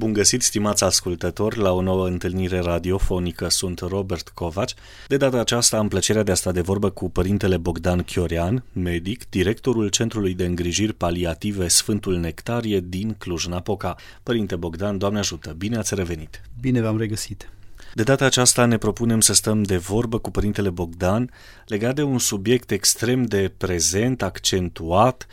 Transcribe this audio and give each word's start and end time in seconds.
Bun 0.00 0.12
găsit, 0.12 0.42
stimați 0.42 0.84
ascultători, 0.84 1.58
la 1.58 1.72
o 1.72 1.82
nouă 1.82 2.06
întâlnire 2.06 2.58
radiofonică. 2.58 3.48
Sunt 3.48 3.78
Robert 3.78 4.28
Covaci. 4.28 4.74
De 5.06 5.16
data 5.16 5.38
aceasta 5.38 5.76
am 5.76 5.88
plăcerea 5.88 6.22
de 6.22 6.30
a 6.30 6.34
sta 6.34 6.52
de 6.52 6.60
vorbă 6.60 6.90
cu 6.90 7.10
părintele 7.10 7.56
Bogdan 7.56 8.02
Chiorean, 8.02 8.64
medic, 8.72 9.28
directorul 9.28 9.88
Centrului 9.88 10.34
de 10.34 10.44
Îngrijiri 10.44 10.92
Paliative 10.92 11.68
Sfântul 11.68 12.16
Nectarie 12.16 12.80
din 12.88 13.14
Cluj-Napoca. 13.18 13.96
Părinte 14.22 14.56
Bogdan, 14.56 14.98
Doamne 14.98 15.18
ajută, 15.18 15.54
bine 15.58 15.76
ați 15.76 15.94
revenit! 15.94 16.40
Bine 16.60 16.80
v-am 16.80 16.98
regăsit! 16.98 17.50
De 17.94 18.02
data 18.02 18.24
aceasta 18.24 18.64
ne 18.64 18.76
propunem 18.76 19.20
să 19.20 19.32
stăm 19.32 19.62
de 19.62 19.76
vorbă 19.76 20.18
cu 20.18 20.30
Părintele 20.30 20.70
Bogdan 20.70 21.30
legat 21.66 21.94
de 21.94 22.02
un 22.02 22.18
subiect 22.18 22.70
extrem 22.70 23.22
de 23.22 23.52
prezent, 23.56 24.22
accentuat, 24.22 25.26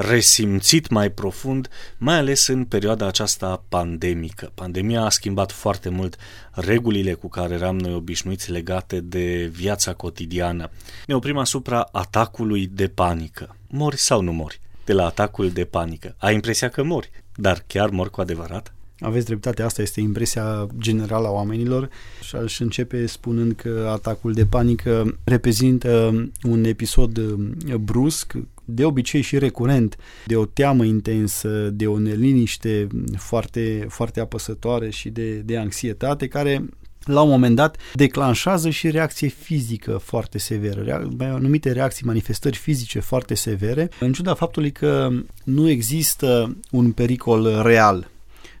resimțit 0.00 0.88
mai 0.88 1.10
profund, 1.10 1.68
mai 1.98 2.16
ales 2.16 2.46
în 2.46 2.64
perioada 2.64 3.06
aceasta 3.06 3.64
pandemică. 3.68 4.50
Pandemia 4.54 5.02
a 5.02 5.08
schimbat 5.08 5.52
foarte 5.52 5.88
mult 5.88 6.16
regulile 6.52 7.12
cu 7.12 7.28
care 7.28 7.54
eram 7.54 7.78
noi 7.78 7.94
obișnuiți 7.94 8.50
legate 8.50 9.00
de 9.00 9.50
viața 9.52 9.92
cotidiană. 9.92 10.70
Ne 11.06 11.14
oprim 11.14 11.36
asupra 11.36 11.88
atacului 11.92 12.66
de 12.66 12.88
panică. 12.88 13.56
Mori 13.68 13.96
sau 13.96 14.20
nu 14.20 14.32
mori? 14.32 14.60
De 14.84 14.92
la 14.92 15.04
atacul 15.04 15.50
de 15.50 15.64
panică. 15.64 16.14
Ai 16.18 16.34
impresia 16.34 16.68
că 16.68 16.82
mori, 16.82 17.10
dar 17.34 17.64
chiar 17.66 17.90
mor 17.90 18.10
cu 18.10 18.20
adevărat? 18.20 18.74
Aveți 19.00 19.26
dreptate, 19.26 19.62
asta 19.62 19.82
este 19.82 20.00
impresia 20.00 20.66
generală 20.78 21.26
a 21.26 21.30
oamenilor 21.30 21.88
și 22.22 22.36
aș 22.36 22.60
începe 22.60 23.06
spunând 23.06 23.52
că 23.52 23.88
atacul 23.92 24.32
de 24.32 24.46
panică 24.46 25.18
reprezintă 25.24 26.12
un 26.42 26.64
episod 26.64 27.16
uh, 27.16 27.74
brusc, 27.74 28.32
de 28.70 28.84
obicei 28.84 29.20
și 29.20 29.38
recurent, 29.38 29.96
de 30.26 30.36
o 30.36 30.44
teamă 30.44 30.84
intensă, 30.84 31.70
de 31.72 31.86
o 31.86 31.98
neliniște 31.98 32.86
foarte, 33.16 33.86
foarte 33.88 34.20
apăsătoare 34.20 34.90
și 34.90 35.08
de, 35.08 35.30
de 35.34 35.58
anxietate 35.58 36.26
care 36.28 36.64
la 37.04 37.22
un 37.22 37.28
moment 37.28 37.56
dat 37.56 37.76
declanșează 37.94 38.70
și 38.70 38.90
reacție 38.90 39.28
fizică 39.28 39.96
foarte 39.96 40.38
severă, 40.38 41.08
anumite 41.18 41.72
reacții, 41.72 42.06
manifestări 42.06 42.56
fizice 42.56 43.00
foarte 43.00 43.34
severe, 43.34 43.88
în 44.00 44.12
ciuda 44.12 44.34
faptului 44.34 44.72
că 44.72 45.08
nu 45.44 45.68
există 45.68 46.56
un 46.70 46.92
pericol 46.92 47.62
real 47.62 48.10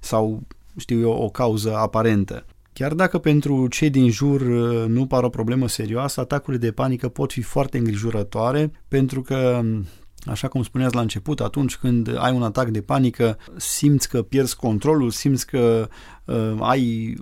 sau, 0.00 0.42
știu 0.76 1.00
eu, 1.00 1.10
o 1.10 1.28
cauză 1.28 1.76
aparentă. 1.76 2.44
Chiar 2.72 2.94
dacă 2.94 3.18
pentru 3.18 3.66
cei 3.66 3.90
din 3.90 4.10
jur 4.10 4.40
uh, 4.40 4.84
nu 4.88 5.06
par 5.06 5.22
o 5.22 5.28
problemă 5.28 5.68
serioasă, 5.68 6.20
atacurile 6.20 6.66
de 6.66 6.72
panică 6.72 7.08
pot 7.08 7.32
fi 7.32 7.42
foarte 7.42 7.78
îngrijorătoare 7.78 8.72
pentru 8.88 9.22
că 9.22 9.62
Așa 10.26 10.48
cum 10.48 10.62
spuneați 10.62 10.94
la 10.94 11.00
început, 11.00 11.40
atunci 11.40 11.76
când 11.76 12.16
ai 12.18 12.32
un 12.32 12.42
atac 12.42 12.68
de 12.68 12.80
panică, 12.80 13.38
simți 13.56 14.08
că 14.08 14.22
pierzi 14.22 14.56
controlul, 14.56 15.10
simți 15.10 15.46
că 15.46 15.88
uh, 16.24 16.56
ai 16.60 17.16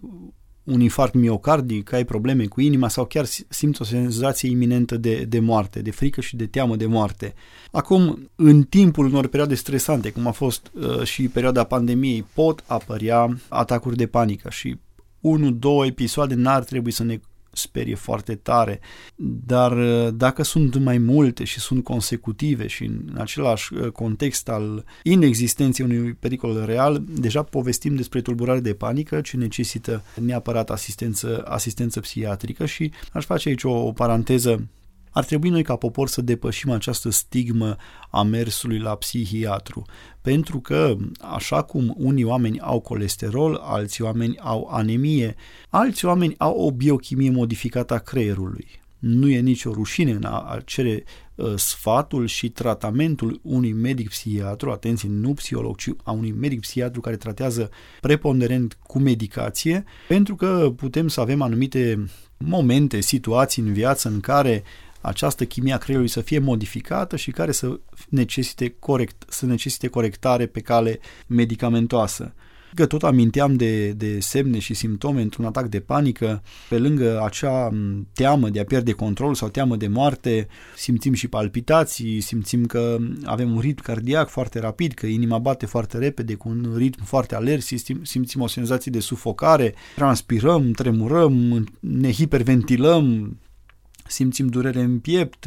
un 0.64 0.80
infarct 0.80 1.14
miocardic, 1.14 1.84
că 1.84 1.94
ai 1.94 2.04
probleme 2.04 2.44
cu 2.46 2.60
inima 2.60 2.88
sau 2.88 3.04
chiar 3.04 3.24
simți 3.48 3.82
o 3.82 3.84
senzație 3.84 4.50
iminentă 4.50 4.96
de, 4.96 5.24
de 5.28 5.40
moarte, 5.40 5.82
de 5.82 5.90
frică 5.90 6.20
și 6.20 6.36
de 6.36 6.46
teamă 6.46 6.76
de 6.76 6.86
moarte. 6.86 7.34
Acum, 7.72 8.30
în 8.36 8.62
timpul 8.62 9.06
unor 9.06 9.26
perioade 9.26 9.54
stresante, 9.54 10.10
cum 10.10 10.26
a 10.26 10.30
fost 10.30 10.70
uh, 10.72 11.02
și 11.02 11.28
perioada 11.28 11.64
pandemiei, 11.64 12.26
pot 12.34 12.64
apărea 12.66 13.36
atacuri 13.48 13.96
de 13.96 14.06
panică 14.06 14.50
și 14.50 14.78
1-2 15.18 15.86
episoade 15.86 16.34
n-ar 16.34 16.64
trebui 16.64 16.90
să 16.90 17.04
ne 17.04 17.20
sperie 17.52 17.94
foarte 17.94 18.34
tare, 18.34 18.80
dar 19.46 19.76
uh, 19.76 20.08
dacă 20.14 20.42
sunt 20.42 20.76
mai 20.76 20.98
multe 20.98 21.44
și 21.44 21.60
sunt 21.60 21.84
consecutive 21.84 22.66
și 22.66 22.84
în 22.84 23.14
același 23.16 23.74
uh, 23.74 23.90
context 23.90 24.48
al 24.48 24.84
inexistenței 25.02 25.84
unui 25.84 26.12
pericol 26.12 26.64
real, 26.64 27.04
deja 27.08 27.42
povestim 27.42 27.94
despre 27.94 28.20
tulburare 28.20 28.60
de 28.60 28.74
panică 28.74 29.20
ce 29.20 29.36
necesită 29.36 30.02
neapărat 30.20 30.70
asistență, 30.70 31.44
asistență 31.46 32.00
psihiatrică 32.00 32.66
și 32.66 32.92
aș 33.12 33.24
face 33.24 33.48
aici 33.48 33.64
o, 33.64 33.70
o 33.70 33.92
paranteză 33.92 34.68
ar 35.10 35.24
trebui 35.24 35.48
noi 35.48 35.62
ca 35.62 35.76
popor 35.76 36.08
să 36.08 36.22
depășim 36.22 36.70
această 36.70 37.10
stigmă 37.10 37.76
a 38.10 38.22
mersului 38.22 38.78
la 38.78 38.94
psihiatru, 38.94 39.84
pentru 40.22 40.60
că 40.60 40.96
așa 41.20 41.62
cum 41.62 41.94
unii 41.96 42.24
oameni 42.24 42.60
au 42.60 42.80
colesterol, 42.80 43.54
alții 43.54 44.04
oameni 44.04 44.38
au 44.38 44.68
anemie, 44.70 45.34
alți 45.68 46.04
oameni 46.04 46.34
au 46.38 46.58
o 46.58 46.70
biochimie 46.70 47.30
modificată 47.30 47.94
a 47.94 47.98
creierului. 47.98 48.66
Nu 48.98 49.28
e 49.28 49.40
nicio 49.40 49.70
rușine 49.72 50.10
în 50.10 50.24
a 50.24 50.58
cere 50.64 51.04
uh, 51.34 51.52
sfatul 51.56 52.26
și 52.26 52.48
tratamentul 52.48 53.40
unui 53.42 53.72
medic 53.72 54.08
psihiatru, 54.08 54.70
atenție, 54.70 55.08
nu 55.08 55.34
psiholog, 55.34 55.76
ci 55.76 55.88
a 56.04 56.10
unui 56.10 56.32
medic 56.32 56.60
psihiatru 56.60 57.00
care 57.00 57.16
tratează 57.16 57.70
preponderent 58.00 58.78
cu 58.82 58.98
medicație, 58.98 59.84
pentru 60.08 60.34
că 60.34 60.72
putem 60.76 61.08
să 61.08 61.20
avem 61.20 61.42
anumite 61.42 62.04
momente, 62.36 63.00
situații 63.00 63.62
în 63.62 63.72
viață 63.72 64.08
în 64.08 64.20
care 64.20 64.62
această 65.00 65.44
chimie 65.44 65.72
a 65.72 65.78
creierului 65.78 66.12
să 66.12 66.20
fie 66.20 66.38
modificată 66.38 67.16
și 67.16 67.30
care 67.30 67.52
să 67.52 67.80
necesite, 68.08 68.74
corect, 68.78 69.24
să 69.28 69.46
necesite 69.46 69.88
corectare 69.88 70.46
pe 70.46 70.60
cale 70.60 70.98
medicamentoasă. 71.26 72.34
Că 72.74 72.86
tot 72.86 73.02
aminteam 73.02 73.54
de, 73.54 73.90
de 73.90 74.20
semne 74.20 74.58
și 74.58 74.74
simptome 74.74 75.22
într-un 75.22 75.44
atac 75.44 75.66
de 75.66 75.80
panică, 75.80 76.42
pe 76.68 76.78
lângă 76.78 77.22
acea 77.24 77.70
teamă 78.12 78.48
de 78.48 78.60
a 78.60 78.64
pierde 78.64 78.92
control 78.92 79.34
sau 79.34 79.48
teamă 79.48 79.76
de 79.76 79.88
moarte, 79.88 80.48
simțim 80.76 81.12
și 81.12 81.28
palpitații, 81.28 82.20
simțim 82.20 82.66
că 82.66 82.96
avem 83.24 83.52
un 83.52 83.60
ritm 83.60 83.82
cardiac 83.82 84.28
foarte 84.28 84.60
rapid, 84.60 84.92
că 84.92 85.06
inima 85.06 85.38
bate 85.38 85.66
foarte 85.66 85.98
repede, 85.98 86.34
cu 86.34 86.48
un 86.48 86.74
ritm 86.76 87.04
foarte 87.04 87.34
alert, 87.34 87.62
simțim, 87.62 88.04
simțim 88.04 88.40
o 88.40 88.46
senzație 88.46 88.92
de 88.92 89.00
sufocare, 89.00 89.74
transpirăm, 89.94 90.70
tremurăm, 90.70 91.66
ne 91.80 92.12
hiperventilăm, 92.12 93.36
simțim 94.08 94.46
durere 94.46 94.80
în 94.80 94.98
piept, 94.98 95.46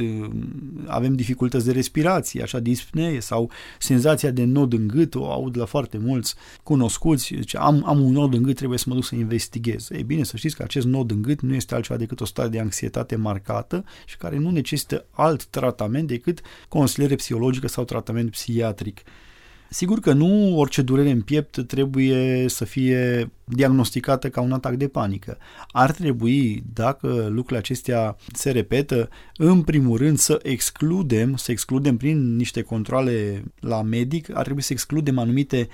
avem 0.86 1.16
dificultăți 1.16 1.66
de 1.66 1.72
respirație, 1.72 2.42
așa 2.42 2.60
dispnee 2.60 3.20
sau 3.20 3.52
senzația 3.80 4.32
de 4.32 4.44
nod 4.44 4.74
în 4.74 4.88
gât, 4.88 5.16
o 5.16 5.32
aud 5.32 5.58
la 5.58 5.66
foarte 5.66 5.98
mulți 5.98 6.36
cunoscuți, 6.64 7.34
zice, 7.36 7.58
am, 7.58 7.84
am 7.86 8.02
un 8.02 8.12
nod 8.12 8.34
în 8.34 8.44
gât, 8.44 8.56
trebuie 8.56 8.78
să 8.78 8.86
mă 8.88 8.94
duc 8.94 9.04
să 9.04 9.16
investighez. 9.16 9.88
Ei 9.92 10.04
bine, 10.04 10.24
să 10.24 10.38
știți 10.38 10.56
că 10.56 10.64
acest 10.64 10.86
nod 10.86 11.12
în 11.12 11.22
gât 11.22 11.42
nu 11.42 11.54
este 11.54 11.76
altceva 11.76 12.00
decât 12.00 12.22
o 12.22 12.26
stare 12.26 12.50
de 12.50 12.60
anxietate 12.60 13.16
marcată 13.16 13.84
și 14.06 14.18
care 14.18 14.38
nu 14.38 14.52
necesită 14.52 15.06
alt 15.12 15.46
tratament 15.46 16.08
decât 16.08 16.42
consiliere 16.68 17.16
psihologică 17.16 17.68
sau 17.68 17.84
tratament 17.84 18.32
psihiatric. 18.32 19.02
Sigur 19.74 20.00
că 20.00 20.14
nu 20.14 20.58
orice 20.58 20.82
durere 20.82 21.10
în 21.10 21.22
piept 21.22 21.68
trebuie 21.68 22.48
să 22.48 22.66
fie 22.66 23.32
diagnosticată 23.44 24.30
ca 24.30 24.42
un 24.42 24.52
atac 24.52 24.74
de 24.74 24.88
panică. 24.88 25.38
Ar 25.68 25.92
trebui, 25.92 26.64
dacă 26.74 27.08
lucrurile 27.08 27.58
acestea 27.58 28.16
se 28.34 28.52
repetă, 28.52 29.10
în 29.36 29.62
primul 29.62 29.98
rând 29.98 30.18
să 30.18 30.40
excludem, 30.44 31.36
să 31.36 31.52
excludem 31.52 31.98
prin 31.98 32.36
niște 32.36 32.62
controle 32.62 33.44
la 33.60 33.82
medic, 33.82 34.36
ar 34.36 34.44
trebui 34.44 34.62
să 34.62 34.74
excludem 34.74 35.18
anumite 35.18 35.68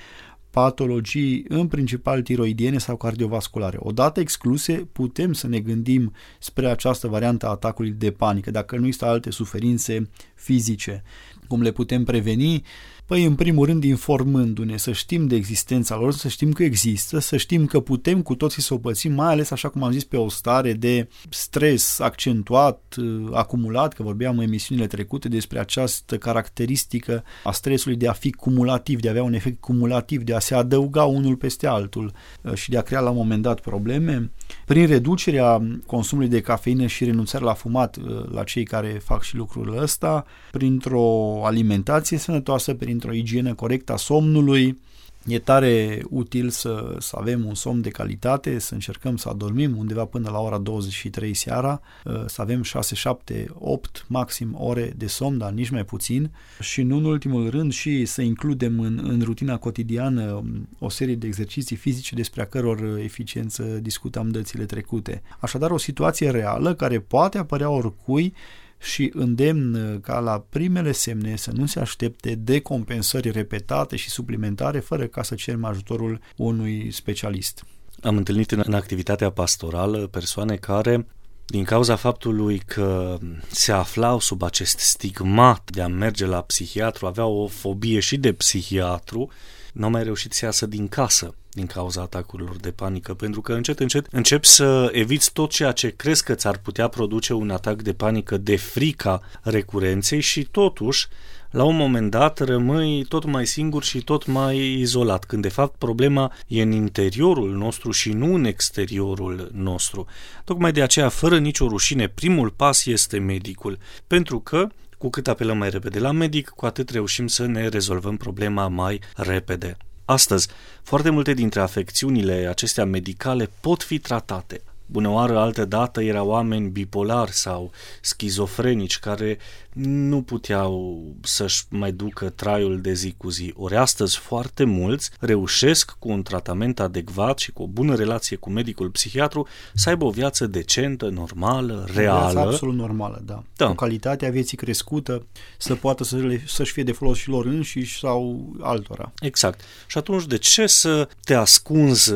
patologii, 0.50 1.46
în 1.48 1.68
principal 1.68 2.22
tiroidiene 2.22 2.78
sau 2.78 2.96
cardiovasculare. 2.96 3.78
Odată 3.80 4.20
excluse, 4.20 4.74
putem 4.92 5.34
să 5.34 5.48
ne 5.48 5.60
gândim 5.60 6.14
spre 6.40 6.68
această 6.68 7.08
variantă 7.08 7.46
a 7.46 7.50
atacului 7.50 7.92
de 7.92 8.12
panică, 8.12 8.52
dacă 8.52 8.78
nu 8.78 8.86
există 8.86 9.06
alte 9.06 9.32
suferințe 9.32 10.10
fizice. 10.36 11.04
Cum 11.48 11.62
le 11.62 11.72
putem 11.72 12.04
preveni? 12.04 12.64
Păi, 13.08 13.24
în 13.24 13.36
primul 13.36 13.66
rând, 13.66 13.84
informându-ne, 13.84 14.78
să 14.78 14.92
știm 14.92 15.28
de 15.28 15.36
existența 15.36 15.96
lor, 15.96 16.14
să 16.14 16.28
știm 16.28 16.52
că 16.52 16.64
există, 16.64 17.20
să 17.20 17.38
știm 17.38 17.66
că 17.66 17.80
putem 17.80 18.22
cu 18.22 18.36
toții 18.36 18.62
să 18.62 18.74
o 18.74 18.78
pățim, 18.78 19.14
mai 19.14 19.28
ales, 19.28 19.52
așa 19.52 19.70
cum 19.70 19.84
am 19.84 19.92
zis, 19.92 20.04
pe 20.04 20.18
o 20.18 20.30
stare 20.30 20.74
de 20.74 21.08
stres 21.30 22.00
accentuat, 22.00 22.96
uh, 22.98 23.28
acumulat, 23.32 23.94
că 23.94 24.04
vorbeam 24.04 24.38
în 24.38 24.44
emisiunile 24.44 24.88
trecute 24.88 25.28
despre 25.28 25.60
această 25.60 26.18
caracteristică 26.18 27.24
a 27.44 27.52
stresului 27.52 27.98
de 27.98 28.08
a 28.08 28.12
fi 28.12 28.32
cumulativ, 28.32 29.00
de 29.00 29.08
a 29.08 29.12
avea 29.12 29.24
un 29.24 29.34
efect 29.34 29.60
cumulativ, 29.60 30.22
de 30.22 30.34
a 30.34 30.40
se 30.40 30.56
adăuga 30.56 31.04
unul 31.04 31.36
peste 31.36 31.68
altul 31.68 32.12
uh, 32.42 32.54
și 32.54 32.70
de 32.70 32.78
a 32.78 32.82
crea 32.82 33.00
la 33.00 33.10
un 33.10 33.16
moment 33.16 33.42
dat 33.42 33.60
probleme. 33.60 34.32
Prin 34.66 34.88
reducerea 34.88 35.80
consumului 35.86 36.30
de 36.30 36.42
cafeină 36.42 36.86
și 36.86 37.04
renunțarea 37.04 37.48
la 37.48 37.54
fumat 37.54 37.96
uh, 37.98 38.30
la 38.32 38.44
cei 38.44 38.64
care 38.64 39.02
fac 39.04 39.24
și 39.24 39.36
lucrul 39.36 39.78
ăsta, 39.82 40.26
printr-o 40.52 41.40
alimentație 41.46 42.18
sănătoasă, 42.18 42.74
prin 42.74 42.96
printr-o 42.98 43.22
igienă 43.22 43.54
corectă 43.54 43.94
a 43.94 43.98
somnului. 43.98 44.78
E 45.26 45.40
tare 45.40 46.02
util 46.10 46.50
să, 46.50 46.96
să 47.00 47.16
avem 47.20 47.46
un 47.46 47.56
somn 47.56 47.82
de 47.82 47.90
calitate, 47.90 48.60
să 48.60 48.74
încercăm 48.74 49.18
să 49.18 49.30
adormim 49.30 49.78
undeva 49.78 50.06
până 50.06 50.30
la 50.30 50.40
ora 50.40 50.58
23 50.58 51.34
seara, 51.34 51.82
uh, 52.06 52.24
să 52.26 52.42
avem 52.42 52.62
6, 52.62 52.96
7, 52.96 53.48
8 53.54 54.06
maxim 54.08 54.56
ore 54.60 54.94
de 54.98 55.08
somn, 55.08 55.38
dar 55.38 55.52
nici 55.52 55.70
mai 55.70 55.86
puțin 55.86 56.30
și 56.60 56.82
nu 56.82 56.98
în 56.98 57.04
ultimul 57.04 57.50
rând 57.50 57.72
și 57.72 58.06
să 58.06 58.22
includem 58.22 58.80
în, 58.80 59.00
în 59.04 59.22
rutina 59.24 59.58
cotidiană 59.58 60.32
um, 60.32 60.68
o 60.80 60.90
serie 60.90 61.16
de 61.16 61.28
exerciții 61.28 61.76
fizice 61.76 62.16
despre 62.16 62.42
a 62.42 62.46
căror 62.46 62.98
eficiență 63.04 63.64
discutam 63.64 64.30
dățile 64.30 64.66
trecute. 64.66 65.22
Așadar, 65.40 65.72
o 65.72 65.78
situație 65.78 66.30
reală 66.30 66.74
care 66.74 67.00
poate 67.00 67.38
apărea 67.38 67.70
oricui 67.70 68.34
și 68.80 69.12
îndemn 69.14 70.00
ca 70.02 70.20
la 70.20 70.46
primele 70.50 70.92
semne 70.92 71.36
să 71.36 71.52
nu 71.52 71.66
se 71.66 71.80
aștepte 71.80 72.36
decompensări 72.36 73.32
repetate 73.32 73.96
și 73.96 74.10
suplimentare 74.10 74.80
fără 74.80 75.08
ca 75.08 75.24
să 75.24 75.36
cerem 75.36 75.66
ajutorul 75.66 76.20
unui 76.36 76.92
specialist. 76.92 77.64
Am 78.02 78.18
întâlnit 78.18 78.52
în 78.52 78.74
activitatea 78.74 79.30
pastorală 79.30 80.08
persoane 80.08 80.56
care 80.56 81.08
din 81.46 81.64
cauza 81.64 81.96
faptului 81.96 82.58
că 82.60 83.18
se 83.52 83.72
aflau 83.72 84.20
sub 84.20 84.42
acest 84.42 84.80
stigmat 84.80 85.72
de 85.72 85.82
a 85.82 85.88
merge 85.88 86.26
la 86.26 86.42
psihiatru, 86.42 87.06
aveau 87.06 87.34
o 87.34 87.48
fobie 87.48 88.00
și 88.00 88.18
de 88.18 88.34
psihiatru, 88.34 89.32
nu 89.74 89.84
au 89.84 89.90
mai 89.90 90.04
reușit 90.04 90.34
să 90.34 90.46
iasă 90.46 90.66
din 90.66 90.88
casă 90.88 91.36
din 91.58 91.66
cauza 91.66 92.02
atacurilor 92.02 92.56
de 92.56 92.72
panică, 92.72 93.14
pentru 93.14 93.42
că 93.42 93.54
încet, 93.54 93.80
încet 93.80 94.08
începi 94.12 94.48
să 94.48 94.90
eviți 94.92 95.34
tot 95.34 95.50
ceea 95.50 95.72
ce 95.72 95.90
crezi 95.90 96.24
că 96.24 96.34
ți-ar 96.34 96.58
putea 96.58 96.88
produce 96.88 97.34
un 97.34 97.50
atac 97.50 97.82
de 97.82 97.94
panică 97.94 98.38
de 98.38 98.56
frica 98.56 99.22
recurenței 99.42 100.22
și 100.22 100.44
totuși 100.44 101.08
la 101.52 101.64
un 101.64 101.76
moment 101.76 102.12
dat 102.12 102.40
rămâi 102.40 103.06
tot 103.10 103.26
mai 103.26 103.46
singur 103.46 103.84
și 103.84 104.02
tot 104.02 104.26
mai 104.26 104.80
izolat, 104.80 105.26
când 105.26 105.42
de 105.42 105.50
fapt 105.50 105.78
problema 105.78 106.34
e 106.48 106.62
în 106.62 106.72
interiorul 106.72 107.56
nostru 107.56 107.92
și 107.92 108.10
nu 108.10 108.34
în 108.34 108.46
exteriorul 108.46 109.50
nostru. 109.54 110.06
Tocmai 110.44 110.72
de 110.72 110.82
aceea, 110.82 111.10
fără 111.10 111.38
nicio 111.38 111.68
rușine, 111.68 112.08
primul 112.08 112.50
pas 112.50 112.86
este 112.86 113.18
medicul, 113.18 113.78
pentru 114.08 114.40
că 114.40 114.68
cu 114.98 115.10
cât 115.10 115.28
apelăm 115.28 115.58
mai 115.58 115.70
repede 115.70 116.00
la 116.00 116.12
medic, 116.12 116.50
cu 116.50 116.66
atât 116.66 116.90
reușim 116.90 117.28
să 117.28 117.46
ne 117.46 117.68
rezolvăm 117.68 118.18
problema 118.18 118.68
mai 118.68 119.00
repede. 119.16 119.78
Astăzi, 120.10 120.48
foarte 120.84 121.10
multe 121.10 121.34
dintre 121.34 121.60
afecțiunile 121.60 122.48
acestea 122.50 122.86
medicale 122.86 123.50
pot 123.62 123.84
fi 123.84 124.00
tratate. 124.00 124.62
Bună 124.90 125.10
oară, 125.10 125.40
altă 125.40 125.66
dată 125.66 126.02
erau 126.02 126.28
oameni 126.28 126.70
bipolari 126.70 127.32
sau 127.32 127.72
schizofrenici 128.02 129.00
care 129.00 129.38
nu 129.84 130.22
puteau 130.22 131.04
să-și 131.22 131.64
mai 131.70 131.92
ducă 131.92 132.30
traiul 132.30 132.82
de 132.82 132.94
zi 132.94 133.14
cu 133.18 133.30
zi. 133.30 133.54
Ori 133.58 133.76
astăzi 133.76 134.18
foarte 134.18 134.64
mulți 134.64 135.12
reușesc 135.20 135.96
cu 136.00 136.10
un 136.10 136.22
tratament 136.22 136.80
adecvat 136.80 137.40
și 137.40 137.52
cu 137.52 137.62
o 137.62 137.68
bună 137.68 137.96
relație 137.96 138.38
cu 138.38 138.50
medicul 138.50 138.90
psihiatru 138.90 139.48
să 139.74 139.90
aibă 139.90 140.06
o 140.06 140.10
viață 140.10 140.48
decentă, 140.48 141.10
normală, 141.10 141.88
reală. 141.94 142.28
O 142.28 142.32
viață 142.32 142.40
absolut 142.40 142.76
normală, 142.76 143.22
da. 143.26 143.44
da. 143.56 143.70
O 143.70 143.74
calitate 143.74 144.26
a 144.26 144.30
vieții 144.30 144.58
crescută, 144.58 145.26
să 145.58 145.76
poată 145.76 146.04
să 146.04 146.16
le, 146.16 146.44
să-și 146.48 146.72
fie 146.72 146.84
de 146.84 146.92
folos 146.92 147.18
și 147.18 147.30
lor 147.30 147.46
înșiși 147.46 148.00
sau 148.00 148.46
altora. 148.62 149.12
Exact. 149.20 149.62
Și 149.88 149.98
atunci 149.98 150.26
de 150.26 150.38
ce 150.38 150.68
să 150.68 151.10
te 151.24 151.34
ascunzi 151.34 152.14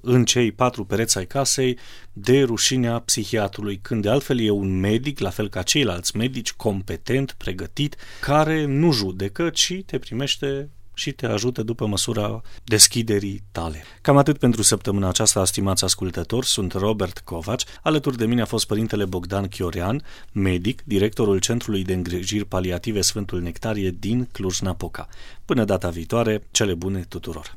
în 0.00 0.24
cei 0.24 0.52
patru 0.52 0.84
pereți 0.84 1.18
ai 1.18 1.26
casei 1.26 1.78
de 2.12 2.42
rușinea 2.42 2.98
psihiatrului, 2.98 3.78
când 3.82 4.02
de 4.02 4.08
altfel 4.08 4.40
e 4.40 4.50
un 4.50 4.80
medic, 4.80 5.18
la 5.18 5.30
fel 5.30 5.48
ca 5.48 5.62
ceilalți 5.62 6.16
medici, 6.16 6.52
competent, 6.52 7.34
pregătit, 7.38 7.96
care 8.20 8.64
nu 8.64 8.92
judecă, 8.92 9.50
ci 9.50 9.82
te 9.86 9.98
primește 9.98 10.68
și 10.94 11.12
te 11.12 11.26
ajută 11.26 11.62
după 11.62 11.86
măsura 11.86 12.42
deschiderii 12.64 13.42
tale. 13.52 13.82
Cam 14.00 14.16
atât 14.16 14.38
pentru 14.38 14.62
săptămâna 14.62 15.08
aceasta, 15.08 15.44
stimați 15.44 15.84
ascultători, 15.84 16.46
sunt 16.46 16.72
Robert 16.72 17.18
Covaci, 17.18 17.64
alături 17.82 18.16
de 18.16 18.26
mine 18.26 18.40
a 18.40 18.44
fost 18.44 18.66
părintele 18.66 19.04
Bogdan 19.04 19.48
Chiorean, 19.48 20.02
medic, 20.32 20.82
directorul 20.84 21.38
Centrului 21.38 21.84
de 21.84 21.92
Îngrijiri 21.92 22.44
Paliative 22.44 23.00
Sfântul 23.00 23.40
Nectarie 23.40 23.96
din 23.98 24.28
Cluj-Napoca. 24.32 25.08
Până 25.44 25.64
data 25.64 25.88
viitoare, 25.88 26.42
cele 26.50 26.74
bune 26.74 27.04
tuturor! 27.08 27.56